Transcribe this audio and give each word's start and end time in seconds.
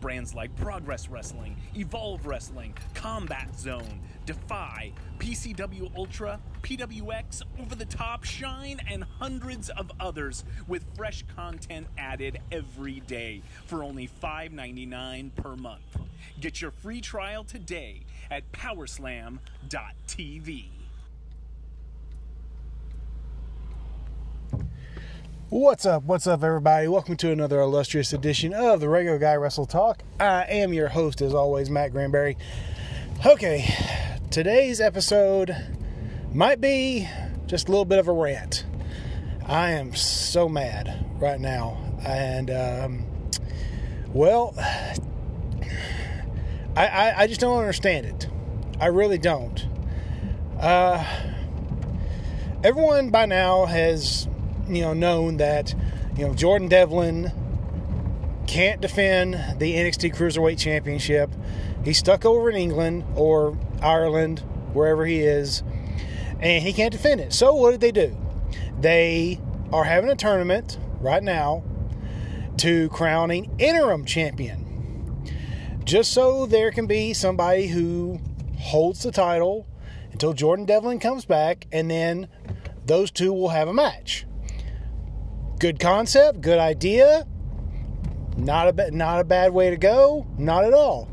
Brands 0.00 0.34
like 0.34 0.54
Progress 0.56 1.08
Wrestling, 1.08 1.56
Evolve 1.76 2.26
Wrestling, 2.26 2.74
Combat 2.94 3.58
Zone, 3.58 4.00
Defy, 4.26 4.92
PCW 5.18 5.90
Ultra, 5.96 6.40
PWX, 6.62 7.42
Over 7.60 7.74
the 7.74 7.84
Top, 7.84 8.24
Shine, 8.24 8.80
and 8.88 9.04
hundreds 9.18 9.70
of 9.70 9.90
others 9.98 10.44
with 10.66 10.84
fresh 10.96 11.24
content 11.34 11.86
added 11.96 12.40
every 12.52 13.00
day 13.00 13.42
for 13.66 13.82
only 13.82 14.08
$5.99 14.22 15.34
per 15.34 15.56
month. 15.56 15.98
Get 16.40 16.60
your 16.60 16.70
free 16.70 17.00
trial 17.00 17.44
today 17.44 18.02
at 18.30 18.50
powerslam.tv. 18.52 20.77
What's 25.50 25.86
up? 25.86 26.02
What's 26.02 26.26
up, 26.26 26.44
everybody? 26.44 26.88
Welcome 26.88 27.16
to 27.16 27.32
another 27.32 27.58
illustrious 27.58 28.12
edition 28.12 28.52
of 28.52 28.80
the 28.80 28.88
Regular 28.90 29.16
Guy 29.16 29.34
Wrestle 29.36 29.64
Talk. 29.64 30.02
I 30.20 30.42
am 30.42 30.74
your 30.74 30.88
host, 30.88 31.22
as 31.22 31.32
always, 31.32 31.70
Matt 31.70 31.90
Granberry. 31.90 32.36
Okay, 33.24 33.74
today's 34.30 34.78
episode 34.78 35.56
might 36.34 36.60
be 36.60 37.08
just 37.46 37.66
a 37.66 37.70
little 37.70 37.86
bit 37.86 37.98
of 37.98 38.08
a 38.08 38.12
rant. 38.12 38.66
I 39.46 39.70
am 39.70 39.94
so 39.94 40.50
mad 40.50 41.06
right 41.18 41.40
now, 41.40 41.78
and 42.04 42.50
um, 42.50 43.06
well, 44.08 44.52
I, 46.76 46.86
I, 46.86 47.14
I 47.20 47.26
just 47.26 47.40
don't 47.40 47.58
understand 47.58 48.04
it. 48.04 48.28
I 48.78 48.88
really 48.88 49.16
don't. 49.16 49.66
Uh, 50.60 51.02
everyone 52.62 53.08
by 53.08 53.24
now 53.24 53.64
has 53.64 54.28
you 54.68 54.82
know 54.82 54.92
known 54.92 55.38
that 55.38 55.74
you 56.16 56.26
know 56.26 56.34
Jordan 56.34 56.68
Devlin 56.68 57.32
can't 58.46 58.80
defend 58.80 59.34
the 59.58 59.74
NXT 59.74 60.14
Cruiserweight 60.14 60.58
Championship. 60.58 61.30
He's 61.84 61.98
stuck 61.98 62.24
over 62.24 62.50
in 62.50 62.56
England 62.56 63.04
or 63.14 63.56
Ireland, 63.82 64.40
wherever 64.72 65.04
he 65.06 65.20
is, 65.20 65.62
and 66.40 66.62
he 66.62 66.72
can't 66.72 66.92
defend 66.92 67.20
it. 67.20 67.32
So 67.32 67.54
what 67.54 67.72
did 67.72 67.80
they 67.80 67.92
do? 67.92 68.16
They 68.80 69.40
are 69.72 69.84
having 69.84 70.10
a 70.10 70.16
tournament 70.16 70.78
right 71.00 71.22
now 71.22 71.62
to 72.58 72.88
crown 72.88 73.30
an 73.30 73.50
interim 73.58 74.04
champion. 74.04 74.64
Just 75.84 76.12
so 76.12 76.46
there 76.46 76.70
can 76.70 76.86
be 76.86 77.14
somebody 77.14 77.68
who 77.68 78.20
holds 78.58 79.02
the 79.02 79.12
title 79.12 79.66
until 80.12 80.32
Jordan 80.32 80.64
Devlin 80.64 80.98
comes 80.98 81.24
back, 81.24 81.66
and 81.70 81.90
then 81.90 82.28
those 82.84 83.10
two 83.10 83.32
will 83.32 83.50
have 83.50 83.68
a 83.68 83.72
match. 83.72 84.26
Good 85.58 85.80
concept, 85.80 86.40
good 86.40 86.58
idea. 86.58 87.26
Not 88.36 88.78
a 88.78 88.90
not 88.92 89.20
a 89.20 89.24
bad 89.24 89.52
way 89.52 89.70
to 89.70 89.76
go, 89.76 90.24
not 90.38 90.64
at 90.64 90.72
all. 90.72 91.08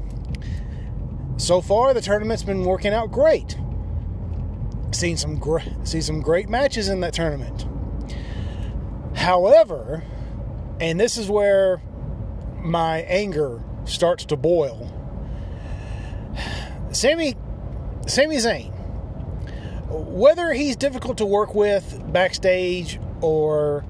So 1.38 1.62
far, 1.62 1.96
the 1.96 2.02
tournament's 2.02 2.44
been 2.44 2.64
working 2.64 2.94
out 2.94 3.12
great. 3.12 3.58
Seen 4.92 5.18
some 5.18 5.38
gr- 5.38 5.60
see 5.84 6.00
some 6.00 6.22
great 6.22 6.48
matches 6.48 6.90
in 6.90 7.00
that 7.00 7.14
tournament. 7.14 7.66
However, 9.16 10.04
and 10.80 11.00
this 11.00 11.18
is 11.18 11.28
where 11.28 11.82
my 12.62 13.00
anger 13.02 13.64
starts 13.86 14.26
to 14.26 14.38
boil. 14.38 14.92
Sammy, 16.92 17.36
Sami 18.06 18.38
Zayn, 18.38 18.72
whether 19.90 20.54
he's 20.54 20.76
difficult 20.76 21.18
to 21.18 21.26
work 21.26 21.56
with 21.56 22.00
backstage 22.14 23.00
or 23.22 23.84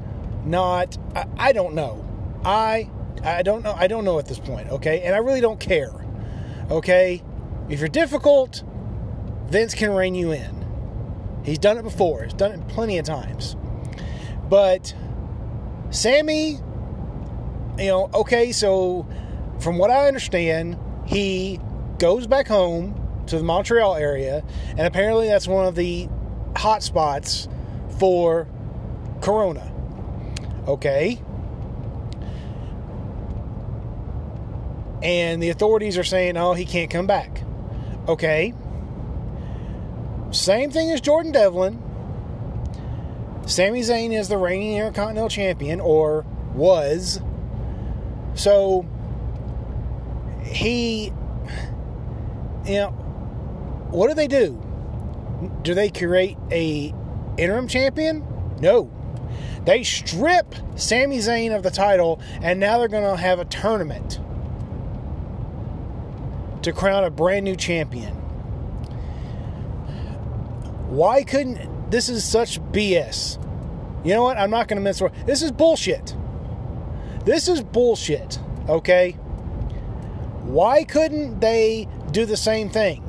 not, 0.45 0.97
I, 1.15 1.25
I 1.37 1.51
don't 1.53 1.75
know. 1.75 2.03
I 2.43 2.89
I 3.23 3.41
don't 3.41 3.63
know. 3.63 3.73
I 3.75 3.87
don't 3.87 4.05
know 4.05 4.19
at 4.19 4.27
this 4.27 4.39
point. 4.39 4.69
Okay, 4.69 5.01
and 5.01 5.15
I 5.15 5.17
really 5.17 5.41
don't 5.41 5.59
care. 5.59 5.91
Okay, 6.69 7.23
if 7.69 7.79
you're 7.79 7.89
difficult, 7.89 8.63
Vince 9.47 9.73
can 9.73 9.91
rein 9.91 10.15
you 10.15 10.31
in. 10.31 10.65
He's 11.43 11.59
done 11.59 11.77
it 11.77 11.83
before. 11.83 12.23
He's 12.23 12.33
done 12.33 12.51
it 12.51 12.67
plenty 12.67 12.97
of 12.97 13.05
times. 13.05 13.55
But 14.49 14.93
Sami, 15.89 16.51
you 17.77 17.87
know, 17.87 18.09
okay, 18.13 18.51
so 18.51 19.07
from 19.59 19.77
what 19.77 19.89
I 19.89 20.07
understand, 20.07 20.77
he 21.05 21.59
goes 21.97 22.27
back 22.27 22.47
home 22.47 23.23
to 23.27 23.37
the 23.37 23.43
Montreal 23.43 23.95
area, 23.95 24.43
and 24.69 24.81
apparently 24.81 25.27
that's 25.27 25.47
one 25.47 25.65
of 25.65 25.75
the 25.75 26.07
hot 26.55 26.83
spots 26.83 27.47
for 27.97 28.47
Corona. 29.21 29.71
Okay. 30.67 31.21
And 35.03 35.41
the 35.41 35.49
authorities 35.49 35.97
are 35.97 36.03
saying, 36.03 36.37
oh, 36.37 36.53
he 36.53 36.65
can't 36.65 36.89
come 36.89 37.05
back. 37.05 37.43
Okay. 38.07 38.53
Same 40.31 40.71
thing 40.71 40.91
as 40.91 41.01
Jordan 41.01 41.31
Devlin. 41.31 41.81
Sami 43.45 43.81
Zayn 43.81 44.11
is 44.17 44.27
the 44.27 44.37
reigning 44.37 44.77
Intercontinental 44.77 45.29
Champion, 45.29 45.79
or 45.79 46.25
was. 46.55 47.21
So, 48.33 48.87
he, 50.43 51.13
you 52.65 52.73
know, 52.73 52.89
what 53.91 54.07
do 54.07 54.15
they 54.15 54.27
do? 54.27 54.61
Do 55.61 55.75
they 55.75 55.89
create 55.89 56.37
a 56.51 56.93
interim 57.37 57.67
champion? 57.67 58.25
No. 58.59 58.91
They 59.65 59.83
strip 59.83 60.53
Sami 60.75 61.17
Zayn 61.17 61.55
of 61.55 61.63
the 61.63 61.71
title, 61.71 62.19
and 62.41 62.59
now 62.59 62.77
they're 62.77 62.87
going 62.87 63.03
to 63.03 63.17
have 63.21 63.39
a 63.39 63.45
tournament 63.45 64.19
to 66.61 66.71
crown 66.71 67.03
a 67.03 67.09
brand 67.09 67.45
new 67.45 67.55
champion. 67.55 68.13
Why 70.89 71.23
couldn't 71.23 71.91
this 71.91 72.09
is 72.09 72.23
such 72.23 72.59
BS? 72.71 73.41
You 74.05 74.13
know 74.13 74.23
what? 74.23 74.37
I'm 74.37 74.51
not 74.51 74.67
going 74.67 74.77
to 74.77 74.83
miss. 74.83 74.99
This. 74.99 75.11
This 75.25 75.41
is 75.41 75.51
bullshit. 75.51 76.15
This 77.25 77.47
is 77.47 77.63
bullshit. 77.63 78.39
Okay. 78.69 79.13
Why 80.43 80.83
couldn't 80.83 81.39
they 81.39 81.87
do 82.11 82.25
the 82.25 82.37
same 82.37 82.69
thing? 82.69 83.01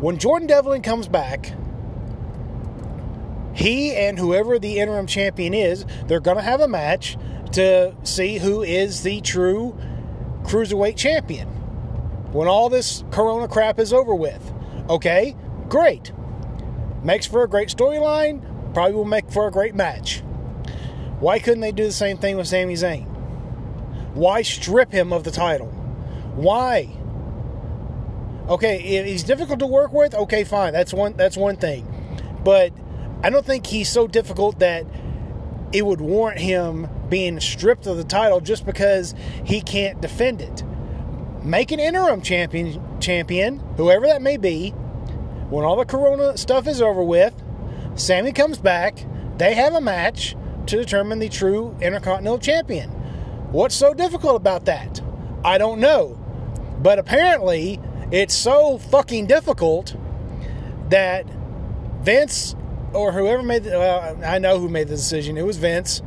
When 0.00 0.18
Jordan 0.18 0.48
Devlin 0.48 0.82
comes 0.82 1.08
back, 1.08 1.52
he 3.54 3.94
and 3.94 4.18
whoever 4.18 4.58
the 4.58 4.78
interim 4.78 5.06
champion 5.06 5.54
is, 5.54 5.84
they're 6.06 6.20
going 6.20 6.36
to 6.36 6.42
have 6.42 6.60
a 6.60 6.68
match 6.68 7.16
to 7.52 7.94
see 8.02 8.38
who 8.38 8.62
is 8.62 9.02
the 9.02 9.20
true 9.20 9.76
cruiserweight 10.44 10.96
champion 10.96 11.48
when 12.32 12.48
all 12.48 12.68
this 12.68 13.04
corona 13.10 13.46
crap 13.46 13.78
is 13.78 13.92
over 13.92 14.14
with. 14.14 14.52
Okay, 14.88 15.36
great. 15.68 16.12
Makes 17.02 17.26
for 17.26 17.42
a 17.42 17.48
great 17.48 17.68
storyline, 17.68 18.42
probably 18.72 18.94
will 18.94 19.04
make 19.04 19.30
for 19.30 19.46
a 19.46 19.50
great 19.50 19.74
match. 19.74 20.22
Why 21.20 21.38
couldn't 21.38 21.60
they 21.60 21.72
do 21.72 21.84
the 21.84 21.92
same 21.92 22.18
thing 22.18 22.36
with 22.36 22.48
Sami 22.48 22.74
Zayn? 22.74 23.06
Why 24.14 24.42
strip 24.42 24.92
him 24.92 25.12
of 25.12 25.24
the 25.24 25.30
title? 25.30 25.68
Why? 26.34 26.88
Okay, 28.48 28.78
he's 28.78 29.22
difficult 29.22 29.60
to 29.60 29.66
work 29.66 29.92
with, 29.92 30.14
okay, 30.14 30.44
fine. 30.44 30.72
That's 30.72 30.92
one 30.92 31.14
that's 31.14 31.36
one 31.36 31.56
thing. 31.56 31.86
But 32.42 32.72
I 33.22 33.30
don't 33.30 33.46
think 33.46 33.66
he's 33.66 33.88
so 33.88 34.06
difficult 34.06 34.58
that 34.58 34.84
it 35.72 35.86
would 35.86 36.00
warrant 36.00 36.40
him 36.40 36.88
being 37.08 37.40
stripped 37.40 37.86
of 37.86 37.96
the 37.96 38.04
title 38.04 38.40
just 38.40 38.66
because 38.66 39.14
he 39.44 39.60
can't 39.60 40.00
defend 40.00 40.40
it. 40.42 40.64
Make 41.42 41.72
an 41.72 41.80
interim 41.80 42.20
champion, 42.20 43.00
champion, 43.00 43.58
whoever 43.76 44.06
that 44.06 44.22
may 44.22 44.36
be. 44.36 44.70
When 45.50 45.64
all 45.64 45.76
the 45.76 45.84
Corona 45.84 46.36
stuff 46.36 46.66
is 46.66 46.80
over 46.80 47.02
with, 47.02 47.34
Sami 47.94 48.32
comes 48.32 48.58
back. 48.58 49.04
They 49.38 49.54
have 49.54 49.74
a 49.74 49.80
match 49.80 50.34
to 50.66 50.76
determine 50.76 51.18
the 51.18 51.28
true 51.28 51.76
Intercontinental 51.80 52.38
Champion. 52.38 52.90
What's 53.50 53.74
so 53.74 53.92
difficult 53.92 54.36
about 54.36 54.64
that? 54.66 55.00
I 55.44 55.58
don't 55.58 55.80
know. 55.80 56.18
But 56.80 56.98
apparently, 56.98 57.80
it's 58.10 58.34
so 58.34 58.78
fucking 58.78 59.26
difficult 59.26 59.94
that 60.88 61.26
Vince 62.02 62.54
or 62.94 63.12
whoever 63.12 63.42
made 63.42 63.64
the, 63.64 63.70
well, 63.70 64.24
I 64.24 64.38
know 64.38 64.58
who 64.58 64.68
made 64.68 64.88
the 64.88 64.96
decision. 64.96 65.36
It 65.36 65.46
was 65.46 65.56
Vince. 65.56 66.02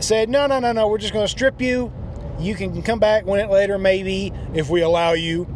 Said, 0.00 0.28
no, 0.28 0.46
no, 0.46 0.58
no, 0.58 0.72
no, 0.72 0.88
we're 0.88 0.98
just 0.98 1.12
going 1.12 1.24
to 1.24 1.30
strip 1.30 1.60
you. 1.60 1.92
You 2.38 2.54
can 2.54 2.82
come 2.82 2.98
back, 2.98 3.24
win 3.24 3.40
it 3.40 3.50
later, 3.50 3.78
maybe, 3.78 4.32
if 4.52 4.68
we 4.68 4.82
allow 4.82 5.12
you. 5.12 5.46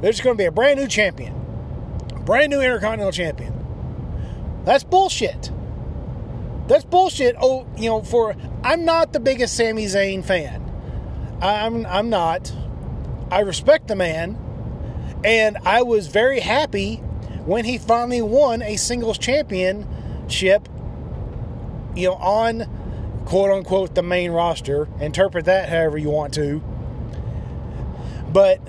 There's 0.00 0.20
going 0.20 0.36
to 0.36 0.38
be 0.38 0.46
a 0.46 0.52
brand 0.52 0.80
new 0.80 0.88
champion, 0.88 1.34
brand 2.24 2.50
new 2.50 2.60
Intercontinental 2.60 3.12
Champion. 3.12 3.52
That's 4.64 4.84
bullshit. 4.84 5.52
That's 6.66 6.84
bullshit. 6.84 7.36
Oh, 7.40 7.66
you 7.76 7.88
know, 7.90 8.02
for 8.02 8.34
I'm 8.64 8.84
not 8.84 9.12
the 9.12 9.20
biggest 9.20 9.56
Sami 9.56 9.84
Zayn 9.86 10.24
fan. 10.24 10.60
I'm 11.42 11.84
I'm 11.86 12.08
not. 12.08 12.52
I 13.30 13.40
respect 13.40 13.88
the 13.88 13.96
man, 13.96 14.38
and 15.24 15.58
I 15.64 15.82
was 15.82 16.06
very 16.06 16.40
happy 16.40 17.02
when 17.44 17.64
he 17.64 17.78
finally 17.78 18.22
won 18.22 18.62
a 18.62 18.76
singles 18.76 19.18
championship. 19.18 20.68
You 21.94 22.08
know, 22.08 22.14
on 22.14 23.24
quote 23.26 23.50
unquote 23.50 23.94
the 23.94 24.02
main 24.02 24.30
roster. 24.30 24.88
Interpret 25.00 25.44
that 25.44 25.68
however 25.68 25.98
you 25.98 26.10
want 26.10 26.34
to. 26.34 26.62
But 28.32 28.60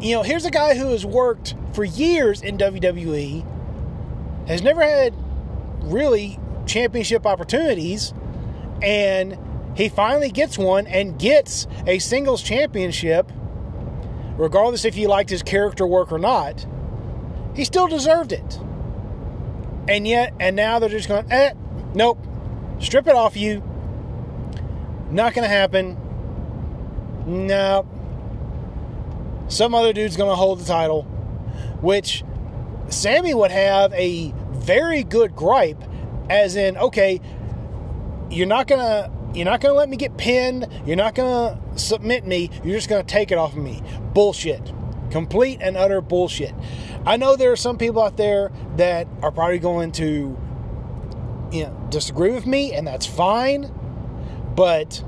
you 0.00 0.14
know, 0.14 0.22
here's 0.22 0.44
a 0.44 0.50
guy 0.50 0.74
who 0.74 0.88
has 0.88 1.04
worked 1.04 1.54
for 1.74 1.84
years 1.84 2.40
in 2.42 2.56
WWE, 2.56 3.44
has 4.48 4.62
never 4.62 4.82
had 4.82 5.14
really 5.82 6.38
championship 6.66 7.26
opportunities, 7.26 8.14
and 8.82 9.38
he 9.74 9.88
finally 9.88 10.30
gets 10.30 10.56
one 10.56 10.86
and 10.86 11.18
gets 11.18 11.66
a 11.86 11.98
singles 11.98 12.42
championship, 12.42 13.30
regardless 14.40 14.86
if 14.86 14.96
you 14.96 15.06
liked 15.06 15.28
his 15.28 15.42
character 15.42 15.86
work 15.86 16.10
or 16.10 16.18
not. 16.18 16.66
He 17.54 17.64
still 17.64 17.86
deserved 17.86 18.32
it. 18.32 18.58
And 19.86 20.08
yet, 20.08 20.32
and 20.40 20.56
now 20.56 20.78
they're 20.78 20.88
just 20.88 21.08
going, 21.08 21.30
eh, 21.30 21.52
nope, 21.94 22.18
strip 22.78 23.06
it 23.06 23.14
off 23.14 23.36
you. 23.36 23.62
Not 25.10 25.34
going 25.34 25.42
to 25.42 25.48
happen. 25.48 25.96
No. 27.26 27.86
Some 29.48 29.74
other 29.74 29.92
dude's 29.92 30.16
going 30.16 30.30
to 30.30 30.36
hold 30.36 30.60
the 30.60 30.64
title, 30.64 31.02
which 31.82 32.24
Sami 32.88 33.34
would 33.34 33.50
have 33.50 33.92
a 33.92 34.32
very 34.52 35.02
good 35.02 35.34
gripe, 35.36 35.82
as 36.30 36.56
in, 36.56 36.76
okay, 36.76 37.20
you're 38.30 38.46
not 38.46 38.66
going 38.68 38.80
to. 38.80 39.10
You're 39.32 39.44
not 39.44 39.60
going 39.60 39.72
to 39.72 39.78
let 39.78 39.88
me 39.88 39.96
get 39.96 40.16
pinned. 40.16 40.66
You're 40.84 40.96
not 40.96 41.14
going 41.14 41.54
to 41.54 41.78
submit 41.78 42.26
me. 42.26 42.50
You're 42.64 42.74
just 42.74 42.88
going 42.88 43.06
to 43.06 43.08
take 43.08 43.30
it 43.30 43.38
off 43.38 43.52
of 43.52 43.62
me. 43.62 43.80
Bullshit. 44.20 44.70
Complete 45.10 45.60
and 45.62 45.78
utter 45.78 46.02
bullshit. 46.02 46.54
I 47.06 47.16
know 47.16 47.36
there 47.36 47.52
are 47.52 47.56
some 47.56 47.78
people 47.78 48.02
out 48.02 48.18
there 48.18 48.52
that 48.76 49.08
are 49.22 49.30
probably 49.30 49.58
going 49.58 49.92
to 49.92 50.36
you 51.50 51.64
know, 51.64 51.86
disagree 51.88 52.30
with 52.30 52.44
me, 52.44 52.74
and 52.74 52.86
that's 52.86 53.06
fine. 53.06 53.72
But 54.54 55.02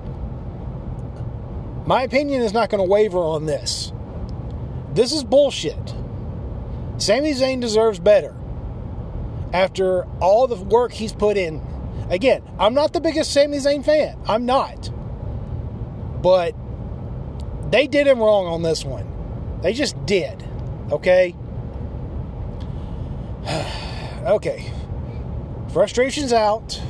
my 1.84 2.04
opinion 2.04 2.40
is 2.40 2.54
not 2.54 2.70
going 2.70 2.82
to 2.82 2.90
waver 2.90 3.18
on 3.18 3.44
this. 3.44 3.92
This 4.94 5.12
is 5.12 5.24
bullshit. 5.24 5.94
Sami 6.96 7.34
Zayn 7.34 7.60
deserves 7.60 7.98
better. 7.98 8.34
After 9.52 10.04
all 10.22 10.46
the 10.46 10.56
work 10.56 10.90
he's 10.90 11.12
put 11.12 11.36
in. 11.36 11.60
Again, 12.08 12.42
I'm 12.58 12.72
not 12.72 12.94
the 12.94 13.00
biggest 13.02 13.30
Sami 13.30 13.58
Zayn 13.58 13.84
fan. 13.84 14.18
I'm 14.26 14.46
not. 14.46 14.90
But 16.22 16.54
they 17.72 17.86
did 17.86 18.06
him 18.06 18.20
wrong 18.20 18.46
on 18.46 18.62
this 18.62 18.84
one. 18.84 19.08
They 19.62 19.72
just 19.72 20.04
did. 20.06 20.46
Okay? 20.92 21.34
okay. 24.24 24.70
Frustration's 25.72 26.32
out. 26.32 26.80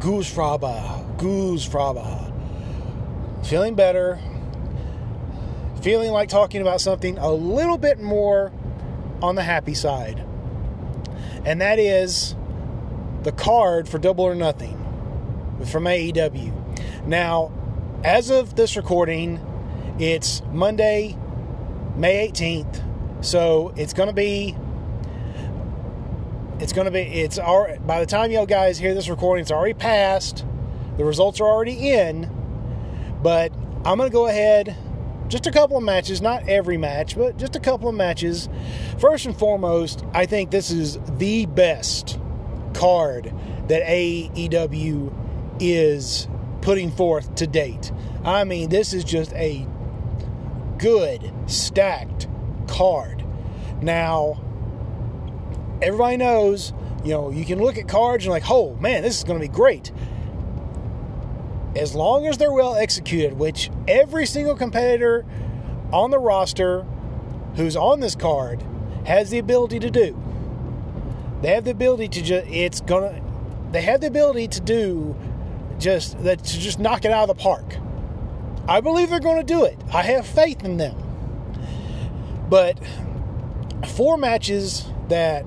Goosfraba. 0.00 1.18
Goose 1.18 1.66
Fraba. 1.66 2.30
Feeling 3.46 3.74
better. 3.74 4.18
Feeling 5.80 6.10
like 6.10 6.28
talking 6.28 6.60
about 6.60 6.80
something 6.80 7.16
a 7.16 7.32
little 7.32 7.78
bit 7.78 7.98
more 7.98 8.52
on 9.22 9.34
the 9.34 9.42
happy 9.42 9.72
side. 9.72 10.22
And 11.44 11.60
that 11.60 11.78
is 11.78 12.34
the 13.22 13.32
card 13.32 13.88
for 13.88 13.98
Double 13.98 14.24
or 14.24 14.34
Nothing 14.34 14.76
from 15.64 15.84
AEW. 15.84 17.06
Now, 17.06 17.50
as 18.04 18.30
of 18.30 18.56
this 18.56 18.76
recording, 18.76 19.40
it's 19.98 20.42
Monday, 20.52 21.16
May 21.96 22.28
18th. 22.28 23.24
So 23.24 23.72
it's 23.76 23.92
going 23.92 24.08
to 24.08 24.14
be 24.14 24.56
it's 26.58 26.72
going 26.72 26.86
to 26.86 26.90
be 26.90 27.00
it's 27.00 27.38
already 27.38 27.78
by 27.80 28.00
the 28.00 28.06
time 28.06 28.30
y'all 28.30 28.46
guys 28.46 28.78
hear 28.78 28.94
this 28.94 29.08
recording 29.08 29.42
it's 29.42 29.50
already 29.50 29.74
passed 29.74 30.44
the 30.96 31.04
results 31.04 31.38
are 31.38 31.46
already 31.46 31.90
in 31.90 32.30
but 33.22 33.52
i'm 33.84 33.98
going 33.98 34.08
to 34.08 34.12
go 34.12 34.26
ahead 34.26 34.74
just 35.28 35.46
a 35.46 35.50
couple 35.50 35.76
of 35.76 35.82
matches 35.82 36.22
not 36.22 36.48
every 36.48 36.78
match 36.78 37.14
but 37.14 37.36
just 37.36 37.56
a 37.56 37.60
couple 37.60 37.90
of 37.90 37.94
matches 37.94 38.48
first 38.98 39.26
and 39.26 39.38
foremost 39.38 40.02
i 40.14 40.24
think 40.24 40.50
this 40.50 40.70
is 40.70 40.98
the 41.18 41.44
best 41.44 42.18
card 42.72 43.30
that 43.68 43.82
aew 43.82 45.12
is 45.60 46.26
putting 46.62 46.90
forth 46.90 47.34
to 47.34 47.46
date 47.46 47.92
i 48.24 48.44
mean 48.44 48.70
this 48.70 48.94
is 48.94 49.04
just 49.04 49.30
a 49.34 49.66
good 50.78 51.32
stacked 51.46 52.26
card 52.68 53.24
now 53.82 54.40
everybody 55.82 56.16
knows, 56.16 56.72
you 57.04 57.10
know, 57.10 57.30
you 57.30 57.44
can 57.44 57.60
look 57.60 57.78
at 57.78 57.88
cards 57.88 58.24
and 58.24 58.32
like, 58.32 58.50
oh 58.50 58.74
man, 58.76 59.02
this 59.02 59.18
is 59.18 59.24
going 59.24 59.38
to 59.38 59.46
be 59.46 59.52
great. 59.52 59.92
As 61.74 61.94
long 61.94 62.26
as 62.26 62.38
they're 62.38 62.52
well 62.52 62.74
executed, 62.74 63.34
which 63.34 63.70
every 63.86 64.26
single 64.26 64.56
competitor 64.56 65.26
on 65.92 66.10
the 66.10 66.18
roster 66.18 66.82
who's 67.56 67.76
on 67.76 68.00
this 68.00 68.14
card 68.14 68.62
has 69.04 69.30
the 69.30 69.38
ability 69.38 69.78
to 69.80 69.90
do. 69.90 70.20
They 71.42 71.54
have 71.54 71.64
the 71.64 71.70
ability 71.70 72.08
to 72.08 72.22
just, 72.22 72.46
it's 72.48 72.80
gonna, 72.80 73.22
they 73.72 73.82
have 73.82 74.00
the 74.00 74.06
ability 74.06 74.48
to 74.48 74.60
do 74.60 75.14
just, 75.78 76.22
that 76.24 76.42
to 76.42 76.58
just 76.58 76.78
knock 76.78 77.04
it 77.04 77.10
out 77.10 77.28
of 77.28 77.36
the 77.36 77.42
park. 77.42 77.76
I 78.68 78.80
believe 78.80 79.10
they're 79.10 79.20
going 79.20 79.44
to 79.44 79.54
do 79.54 79.64
it. 79.64 79.78
I 79.92 80.02
have 80.02 80.26
faith 80.26 80.64
in 80.64 80.76
them. 80.76 80.96
But 82.48 82.78
four 83.86 84.16
matches 84.16 84.84
that 85.08 85.44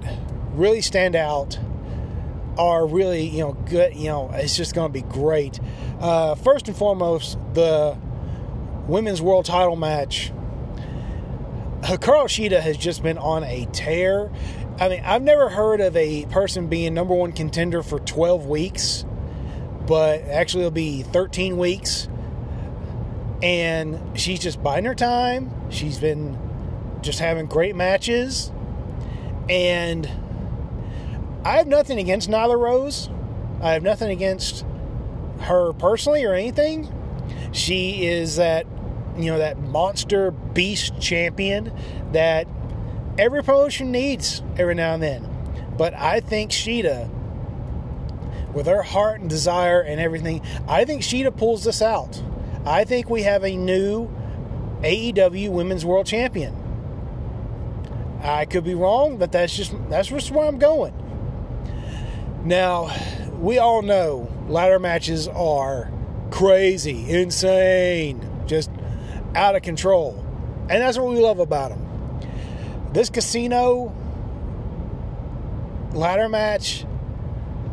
really 0.54 0.82
stand 0.82 1.16
out 1.16 1.60
are 2.58 2.86
really 2.86 3.26
you 3.26 3.40
know 3.40 3.54
good 3.54 3.96
you 3.96 4.08
know 4.08 4.30
it's 4.34 4.58
just 4.58 4.76
going 4.76 4.92
to 4.92 4.94
be 4.94 5.02
great 5.02 5.60
uh, 6.02 6.36
first 6.36 6.68
and 6.68 6.76
foremost 6.76 7.38
the 7.54 7.98
women's 8.88 9.22
world 9.22 9.46
title 9.46 9.76
match 9.76 10.32
Hikaru 11.82 12.26
Shida 12.26 12.60
has 12.60 12.76
just 12.76 13.02
been 13.02 13.18
on 13.18 13.44
a 13.46 13.66
tear 13.72 14.30
I 14.80 14.90
mean 14.90 15.02
I've 15.06 15.22
never 15.22 15.48
heard 15.48 15.80
of 15.80 15.96
a 15.96 16.26
person 16.26 16.68
being 16.68 16.94
number 16.94 17.14
one 17.14 17.32
contender 17.32 17.82
for 17.82 18.00
12 18.00 18.48
weeks 18.48 19.06
but 19.88 20.22
actually 20.24 20.64
it'll 20.64 20.72
be 20.72 21.04
13 21.04 21.58
weeks 21.58 22.10
and 23.42 24.20
she's 24.20 24.40
just 24.40 24.62
biding 24.62 24.86
her 24.86 24.96
time 24.96 25.50
she's 25.72 25.98
been 25.98 26.38
just 27.02 27.20
having 27.20 27.46
great 27.46 27.76
matches 27.76 28.52
and 29.50 30.10
I 31.44 31.58
have 31.58 31.68
nothing 31.68 32.00
against 32.00 32.30
Nyla 32.30 32.60
Rose. 32.60 33.10
I 33.62 33.74
have 33.74 33.84
nothing 33.84 34.12
against 34.12 34.66
her 35.42 35.74
personally 35.74 36.24
or 36.26 36.34
anything. 36.34 36.94
She 37.54 38.06
is 38.06 38.36
that, 38.36 38.68
you 39.18 39.32
know, 39.32 39.38
that 39.38 39.58
monster 39.58 40.32
beast 40.32 41.00
champion 41.02 41.72
that 42.12 42.48
every 43.18 43.44
promotion 43.44 43.92
needs 43.92 44.44
every 44.58 44.76
now 44.76 44.94
and 44.94 45.04
then. 45.04 45.76
But 45.78 45.94
I 45.94 46.20
think 46.20 46.52
Shida, 46.52 47.10
with 48.54 48.68
her 48.68 48.84
heart 48.84 49.22
and 49.22 49.30
desire 49.30 49.82
and 49.82 50.00
everything, 50.00 50.42
I 50.68 50.84
think 50.84 51.02
Shida 51.02 51.36
pulls 51.36 51.64
this 51.64 51.82
out. 51.82 52.22
I 52.66 52.84
think 52.84 53.10
we 53.10 53.24
have 53.24 53.44
a 53.44 53.56
new 53.56 54.10
AEW 54.82 55.50
Women's 55.50 55.86
World 55.86 56.06
Champion. 56.06 56.56
I 58.22 58.46
could 58.46 58.64
be 58.64 58.76
wrong, 58.76 59.18
but 59.18 59.32
that's 59.32 59.56
just 59.56 59.74
that's 59.90 60.10
just 60.10 60.32
where 60.32 60.46
I'm 60.46 60.60
going. 60.60 60.94
Now, 62.44 62.90
we 63.40 63.58
all 63.58 63.82
know 63.82 64.30
ladder 64.48 64.80
matches 64.80 65.28
are 65.28 65.92
crazy, 66.32 67.10
insane, 67.10 68.22
just 68.46 68.70
out 69.36 69.56
of 69.56 69.62
control. 69.62 70.26
And 70.70 70.82
that's 70.82 70.98
what 70.98 71.10
we 71.10 71.20
love 71.20 71.40
about 71.40 71.70
them. 71.70 72.22
This 72.94 73.10
casino 73.10 73.94
ladder 75.94 76.30
match, 76.30 76.86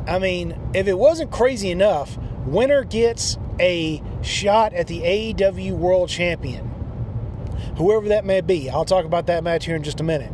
I 0.07 0.19
mean, 0.19 0.59
if 0.75 0.87
it 0.87 0.99
wasn't 0.99 1.31
crazy 1.31 1.71
enough, 1.71 2.17
winner 2.47 2.85
gets 2.85 3.39
a 3.59 4.03
shot 4.27 4.73
at 4.75 4.87
the 4.87 5.01
AEW 5.01 5.73
World 5.73 6.09
Champion. 6.09 6.73
Whoever 7.77 8.09
that 8.09 8.25
may 8.25 8.41
be. 8.41 8.69
I'll 8.69 8.85
talk 8.85 9.05
about 9.05 9.27
that 9.27 9.45
match 9.45 9.67
here 9.67 9.77
in 9.77 9.83
just 9.83 10.01
a 10.01 10.05
minute. 10.05 10.33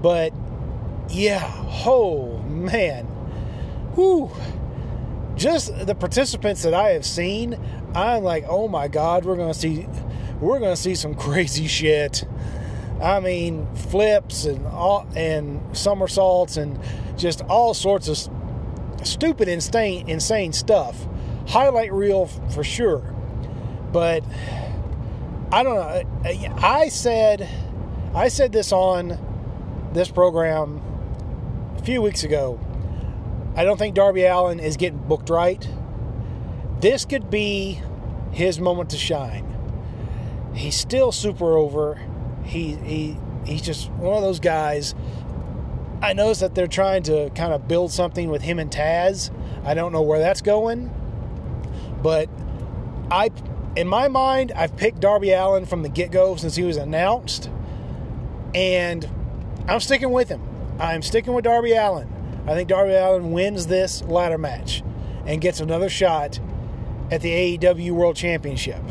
But 0.00 0.32
yeah, 1.08 1.50
oh 1.86 2.38
man. 2.38 3.06
Whew. 3.94 4.30
Just 5.36 5.86
the 5.86 5.94
participants 5.94 6.62
that 6.62 6.74
I 6.74 6.90
have 6.90 7.06
seen, 7.06 7.58
I'm 7.94 8.22
like, 8.22 8.44
oh 8.48 8.68
my 8.68 8.88
god, 8.88 9.24
we're 9.24 9.36
gonna 9.36 9.54
see 9.54 9.86
we're 10.40 10.58
gonna 10.58 10.76
see 10.76 10.94
some 10.94 11.14
crazy 11.14 11.66
shit. 11.66 12.24
I 13.00 13.20
mean, 13.20 13.66
flips 13.74 14.44
and 14.44 14.66
all 14.66 15.06
and 15.16 15.76
somersaults 15.76 16.56
and 16.56 16.78
just 17.16 17.40
all 17.42 17.74
sorts 17.74 18.08
of 18.08 18.16
stupid, 19.06 19.48
insane, 19.48 20.08
insane 20.08 20.52
stuff. 20.52 21.06
Highlight 21.46 21.92
reel 21.92 22.26
for 22.26 22.64
sure, 22.64 23.00
but 23.92 24.24
I 25.52 25.62
don't 25.62 25.74
know. 25.74 26.56
I 26.58 26.88
said, 26.88 27.48
I 28.14 28.28
said 28.28 28.52
this 28.52 28.72
on 28.72 29.18
this 29.92 30.10
program 30.10 30.80
a 31.76 31.82
few 31.82 32.00
weeks 32.00 32.24
ago. 32.24 32.58
I 33.54 33.64
don't 33.64 33.76
think 33.76 33.94
Darby 33.94 34.24
Allin 34.24 34.60
is 34.60 34.76
getting 34.76 34.98
booked 34.98 35.28
right. 35.28 35.68
This 36.80 37.04
could 37.04 37.28
be 37.28 37.82
his 38.32 38.58
moment 38.58 38.90
to 38.90 38.96
shine. 38.96 39.46
He's 40.54 40.74
still 40.74 41.12
super 41.12 41.56
over. 41.56 42.00
He 42.44 42.76
he 42.76 43.16
he's 43.44 43.62
just 43.62 43.90
one 43.90 44.16
of 44.16 44.22
those 44.22 44.40
guys. 44.40 44.94
I 46.00 46.14
noticed 46.14 46.40
that 46.40 46.54
they're 46.54 46.66
trying 46.66 47.04
to 47.04 47.30
kind 47.30 47.52
of 47.52 47.68
build 47.68 47.92
something 47.92 48.30
with 48.30 48.42
him 48.42 48.58
and 48.58 48.70
Taz. 48.70 49.30
I 49.64 49.74
don't 49.74 49.92
know 49.92 50.02
where 50.02 50.18
that's 50.18 50.40
going, 50.40 50.90
but 52.02 52.28
I, 53.10 53.30
in 53.76 53.88
my 53.88 54.08
mind, 54.08 54.52
I've 54.52 54.76
picked 54.76 55.00
Darby 55.00 55.32
Allin 55.32 55.66
from 55.66 55.82
the 55.82 55.88
get 55.88 56.10
go 56.10 56.36
since 56.36 56.56
he 56.56 56.64
was 56.64 56.76
announced, 56.76 57.50
and 58.54 59.08
I'm 59.68 59.80
sticking 59.80 60.10
with 60.10 60.28
him. 60.28 60.42
I'm 60.78 61.02
sticking 61.02 61.32
with 61.32 61.44
Darby 61.44 61.72
Allin. 61.74 62.08
I 62.46 62.54
think 62.54 62.68
Darby 62.68 62.94
Allin 62.94 63.32
wins 63.32 63.66
this 63.66 64.02
ladder 64.02 64.38
match 64.38 64.82
and 65.26 65.40
gets 65.40 65.60
another 65.60 65.88
shot 65.88 66.40
at 67.10 67.20
the 67.20 67.58
AEW 67.58 67.92
World 67.92 68.16
Championship. 68.16 68.82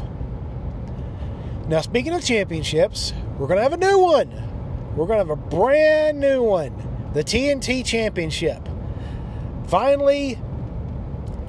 Now, 1.67 1.81
speaking 1.81 2.13
of 2.13 2.23
championships, 2.23 3.13
we're 3.37 3.47
going 3.47 3.57
to 3.57 3.63
have 3.63 3.73
a 3.73 3.77
new 3.77 3.99
one. 3.99 4.29
We're 4.95 5.07
going 5.07 5.19
to 5.19 5.25
have 5.25 5.29
a 5.29 5.35
brand 5.35 6.19
new 6.19 6.43
one 6.43 6.87
the 7.13 7.23
TNT 7.23 7.85
Championship. 7.85 8.69
Finally, 9.67 10.39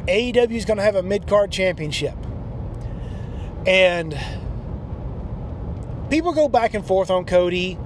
AEW 0.06 0.52
is 0.52 0.64
going 0.64 0.78
to 0.78 0.82
have 0.82 0.96
a 0.96 1.02
mid 1.02 1.26
card 1.26 1.50
championship. 1.50 2.16
And 3.66 4.18
people 6.10 6.32
go 6.32 6.48
back 6.48 6.74
and 6.74 6.84
forth 6.84 7.10
on 7.10 7.24
Cody. 7.24 7.78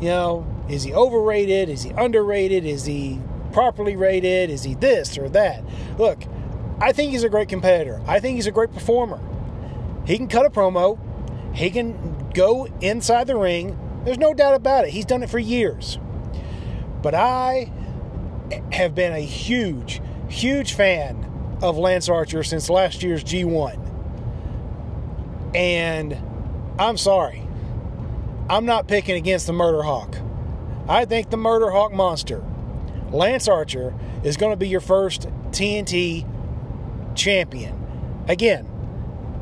You 0.00 0.08
know, 0.08 0.64
is 0.68 0.82
he 0.82 0.92
overrated? 0.92 1.68
Is 1.68 1.82
he 1.82 1.90
underrated? 1.90 2.64
Is 2.64 2.84
he 2.84 3.20
properly 3.52 3.96
rated? 3.96 4.50
Is 4.50 4.64
he 4.64 4.74
this 4.74 5.18
or 5.18 5.28
that? 5.30 5.62
Look, 5.98 6.24
I 6.80 6.92
think 6.92 7.12
he's 7.12 7.24
a 7.24 7.28
great 7.28 7.48
competitor. 7.48 8.00
I 8.06 8.20
think 8.20 8.36
he's 8.36 8.46
a 8.46 8.52
great 8.52 8.72
performer. 8.72 9.20
He 10.06 10.16
can 10.16 10.28
cut 10.28 10.44
a 10.44 10.50
promo, 10.50 10.98
he 11.54 11.70
can 11.70 12.30
go 12.34 12.66
inside 12.80 13.26
the 13.26 13.36
ring. 13.36 13.78
There's 14.04 14.18
no 14.18 14.34
doubt 14.34 14.54
about 14.54 14.84
it. 14.84 14.90
He's 14.90 15.06
done 15.06 15.22
it 15.22 15.30
for 15.30 15.38
years. 15.38 15.98
But 17.00 17.14
I 17.14 17.72
have 18.72 18.94
been 18.94 19.12
a 19.12 19.20
huge, 19.20 20.02
huge 20.28 20.74
fan 20.74 21.58
of 21.62 21.76
Lance 21.76 22.08
Archer 22.08 22.42
since 22.42 22.68
last 22.68 23.02
year's 23.02 23.24
G1. 23.24 23.80
And 25.54 26.18
I'm 26.78 26.96
sorry. 26.96 27.42
I'm 28.48 28.66
not 28.66 28.88
picking 28.88 29.16
against 29.16 29.46
the 29.46 29.52
Murder 29.52 29.82
Hawk. 29.82 30.16
I 30.88 31.04
think 31.06 31.30
the 31.30 31.36
Murder 31.36 31.70
Hawk 31.70 31.92
monster, 31.92 32.44
Lance 33.10 33.48
Archer, 33.48 33.94
is 34.22 34.36
going 34.36 34.52
to 34.52 34.56
be 34.56 34.68
your 34.68 34.80
first 34.80 35.28
TNT 35.50 36.26
champion. 37.14 38.24
Again, 38.28 38.68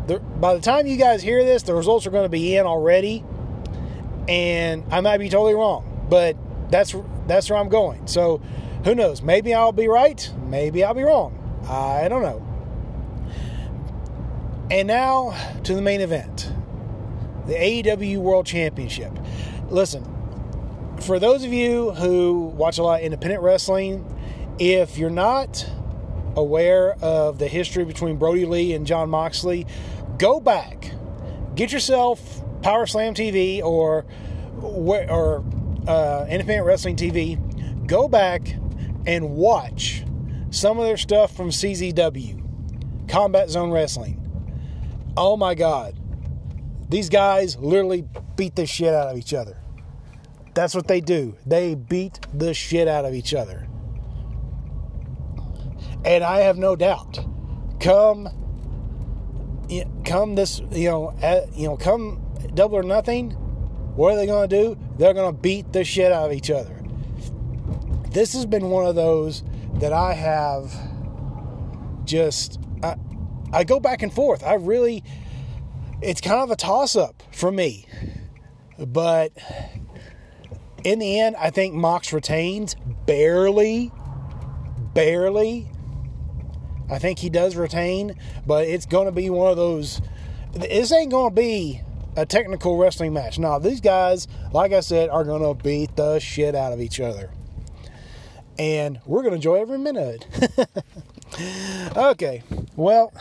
the, 0.06 0.20
by 0.20 0.54
the 0.54 0.60
time 0.60 0.86
you 0.86 0.96
guys 0.96 1.22
hear 1.22 1.44
this, 1.44 1.62
the 1.62 1.74
results 1.74 2.06
are 2.06 2.10
going 2.10 2.24
to 2.24 2.28
be 2.28 2.56
in 2.56 2.66
already, 2.66 3.24
and 4.28 4.84
I 4.92 5.00
might 5.00 5.18
be 5.18 5.28
totally 5.28 5.54
wrong, 5.54 6.06
but 6.08 6.36
that's 6.70 6.94
that's 7.26 7.48
where 7.50 7.58
I'm 7.58 7.68
going. 7.68 8.06
So, 8.06 8.40
who 8.84 8.94
knows? 8.94 9.22
Maybe 9.22 9.54
I'll 9.54 9.72
be 9.72 9.88
right. 9.88 10.30
Maybe 10.46 10.82
I'll 10.82 10.94
be 10.94 11.02
wrong. 11.02 11.38
I 11.68 12.08
don't 12.08 12.22
know. 12.22 12.46
And 14.70 14.88
now 14.88 15.36
to 15.64 15.74
the 15.74 15.82
main 15.82 16.00
event, 16.00 16.50
the 17.46 17.54
AEW 17.54 18.18
World 18.18 18.46
Championship. 18.46 19.12
Listen, 19.68 20.04
for 21.00 21.18
those 21.18 21.44
of 21.44 21.52
you 21.52 21.92
who 21.92 22.52
watch 22.56 22.78
a 22.78 22.82
lot 22.82 23.00
of 23.00 23.04
independent 23.04 23.42
wrestling, 23.42 24.06
if 24.58 24.98
you're 24.98 25.10
not 25.10 25.68
aware 26.36 26.94
of 27.02 27.38
the 27.38 27.48
history 27.48 27.84
between 27.84 28.16
Brodie 28.16 28.46
Lee 28.46 28.72
and 28.72 28.86
John 28.86 29.10
Moxley, 29.10 29.66
go 30.18 30.40
back, 30.40 30.92
get 31.54 31.72
yourself 31.72 32.42
Power 32.62 32.86
Slam 32.86 33.14
TV 33.14 33.62
or 33.62 34.06
or 34.62 35.44
uh, 35.86 36.26
Independent 36.28 36.66
Wrestling 36.66 36.96
TV. 36.96 37.38
Go 37.86 38.08
back 38.08 38.54
and 39.06 39.30
watch 39.30 40.04
some 40.50 40.78
of 40.78 40.84
their 40.84 40.96
stuff 40.96 41.34
from 41.34 41.50
CZW, 41.50 43.08
Combat 43.08 43.50
Zone 43.50 43.70
Wrestling. 43.70 44.18
Oh 45.16 45.36
my 45.36 45.54
God, 45.54 45.98
these 46.88 47.08
guys 47.08 47.56
literally 47.56 48.04
beat 48.36 48.56
the 48.56 48.66
shit 48.66 48.92
out 48.94 49.08
of 49.08 49.18
each 49.18 49.34
other. 49.34 49.58
That's 50.54 50.74
what 50.74 50.86
they 50.86 51.00
do. 51.00 51.36
They 51.46 51.74
beat 51.74 52.20
the 52.34 52.52
shit 52.52 52.88
out 52.88 53.04
of 53.04 53.14
each 53.14 53.34
other. 53.34 53.66
And 56.04 56.24
I 56.24 56.40
have 56.40 56.58
no 56.58 56.76
doubt, 56.76 57.24
come, 57.80 58.28
come 60.04 60.34
this, 60.34 60.60
you 60.70 60.90
know, 60.90 61.14
at, 61.22 61.54
you 61.56 61.68
know, 61.68 61.76
come 61.76 62.20
double 62.54 62.76
or 62.76 62.82
nothing. 62.82 63.30
What 63.96 64.14
are 64.14 64.16
they 64.16 64.26
going 64.26 64.48
to 64.48 64.62
do? 64.62 64.78
They're 64.98 65.14
going 65.14 65.34
to 65.34 65.40
beat 65.40 65.72
the 65.72 65.84
shit 65.84 66.12
out 66.12 66.26
of 66.26 66.36
each 66.36 66.50
other. 66.50 66.81
This 68.12 68.34
has 68.34 68.44
been 68.44 68.68
one 68.68 68.86
of 68.86 68.94
those 68.94 69.42
that 69.76 69.92
I 69.92 70.12
have 70.12 70.72
just, 72.04 72.60
I, 72.82 72.96
I 73.52 73.64
go 73.64 73.80
back 73.80 74.02
and 74.02 74.12
forth. 74.12 74.44
I 74.44 74.54
really, 74.54 75.02
it's 76.02 76.20
kind 76.20 76.40
of 76.40 76.50
a 76.50 76.56
toss 76.56 76.94
up 76.94 77.22
for 77.32 77.50
me. 77.50 77.86
But 78.78 79.32
in 80.84 80.98
the 80.98 81.20
end, 81.20 81.36
I 81.36 81.50
think 81.50 81.74
Mox 81.74 82.12
retains 82.12 82.76
barely, 83.06 83.90
barely. 84.92 85.68
I 86.90 86.98
think 86.98 87.18
he 87.18 87.30
does 87.30 87.56
retain, 87.56 88.18
but 88.46 88.66
it's 88.66 88.84
going 88.84 89.06
to 89.06 89.12
be 89.12 89.30
one 89.30 89.50
of 89.50 89.56
those. 89.56 90.02
This 90.52 90.92
ain't 90.92 91.10
going 91.10 91.34
to 91.34 91.40
be 91.40 91.80
a 92.16 92.26
technical 92.26 92.76
wrestling 92.76 93.14
match. 93.14 93.38
Now, 93.38 93.58
these 93.58 93.80
guys, 93.80 94.28
like 94.52 94.72
I 94.72 94.80
said, 94.80 95.08
are 95.08 95.24
going 95.24 95.42
to 95.42 95.62
beat 95.62 95.96
the 95.96 96.18
shit 96.18 96.54
out 96.54 96.74
of 96.74 96.80
each 96.82 97.00
other. 97.00 97.30
And 98.58 99.00
we're 99.06 99.22
going 99.22 99.32
to 99.32 99.36
enjoy 99.36 99.60
every 99.60 99.78
minute. 99.78 100.26
okay, 101.96 102.42
well, 102.76 103.12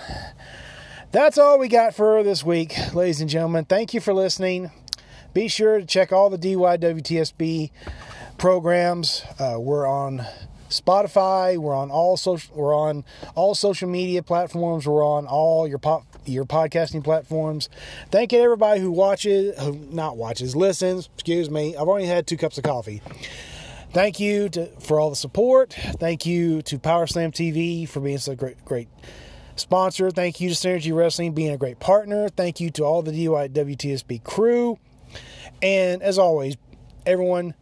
that's 1.11 1.37
all 1.37 1.57
we 1.59 1.67
got 1.67 1.95
for 1.95 2.23
this 2.23 2.43
week, 2.43 2.75
ladies 2.93 3.21
and 3.21 3.29
gentlemen. 3.29 3.65
Thank 3.65 3.93
you 3.93 4.01
for 4.01 4.13
listening. 4.13 4.71
Be 5.33 5.47
sure 5.47 5.79
to 5.79 5.85
check 5.85 6.11
all 6.11 6.29
the 6.29 6.37
DYWTSB 6.37 7.71
programs. 8.37 9.23
Uh, 9.39 9.55
we're 9.59 9.87
on 9.87 10.25
Spotify. 10.69 11.57
We're 11.57 11.75
on 11.75 11.91
all 11.91 12.17
social. 12.17 12.55
We're 12.55 12.75
on 12.75 13.05
all 13.35 13.55
social 13.55 13.87
media 13.87 14.23
platforms. 14.23 14.87
We're 14.87 15.05
on 15.05 15.27
all 15.27 15.67
your 15.67 15.77
pop 15.77 16.05
your 16.25 16.45
podcasting 16.45 17.03
platforms. 17.03 17.69
Thank 18.09 18.31
you 18.31 18.39
to 18.39 18.43
everybody 18.43 18.79
who 18.79 18.91
watches, 18.91 19.59
who 19.59 19.73
not 19.91 20.17
watches, 20.17 20.55
listens. 20.55 21.09
Excuse 21.15 21.49
me. 21.49 21.75
I've 21.75 21.87
only 21.87 22.05
had 22.05 22.27
two 22.27 22.37
cups 22.37 22.57
of 22.57 22.63
coffee. 22.63 23.01
Thank 23.93 24.21
you 24.21 24.47
to, 24.49 24.67
for 24.79 24.99
all 24.99 25.09
the 25.09 25.15
support. 25.17 25.73
Thank 25.73 26.25
you 26.25 26.61
to 26.63 26.79
Power 26.79 27.07
Slam 27.07 27.31
TV 27.31 27.87
for 27.87 27.99
being 27.99 28.19
so 28.19 28.35
great, 28.35 28.63
great 28.63 28.87
sponsor. 29.57 30.11
Thank 30.11 30.39
you 30.39 30.49
to 30.49 30.55
Synergy 30.55 30.95
Wrestling 30.95 31.33
being 31.33 31.51
a 31.51 31.57
great 31.57 31.79
partner. 31.79 32.29
Thank 32.29 32.61
you 32.61 32.69
to 32.71 32.83
all 32.83 33.01
the 33.01 33.11
DYWTSB 33.11 34.23
crew. 34.23 34.79
And 35.61 36.01
as 36.01 36.17
always, 36.17 36.55
everyone, 37.05 37.53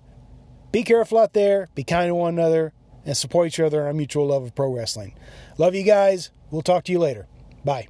be 0.71 0.83
careful 0.83 1.17
out 1.17 1.33
there, 1.33 1.67
be 1.74 1.83
kind 1.83 2.09
to 2.09 2.15
one 2.15 2.36
another, 2.36 2.74
and 3.05 3.17
support 3.17 3.48
each 3.48 3.59
other 3.59 3.81
in 3.81 3.88
our 3.88 3.93
mutual 3.93 4.27
love 4.27 4.43
of 4.43 4.53
pro 4.53 4.71
wrestling. 4.71 5.15
Love 5.57 5.74
you 5.74 5.83
guys. 5.83 6.29
We'll 6.51 6.62
talk 6.62 6.83
to 6.86 6.91
you 6.91 7.00
later. 7.00 7.27
Bye. 7.65 7.88